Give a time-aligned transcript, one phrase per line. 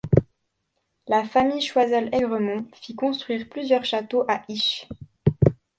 [1.07, 4.87] La famille Choiseul-Aigremont fit construire plusieurs châteaux à Isches.